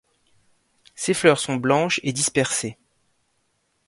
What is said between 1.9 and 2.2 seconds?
et